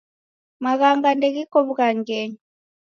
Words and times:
Maghanga 0.65 1.09
ndeghiko 1.17 1.57
w'ughangenyi. 1.65 2.37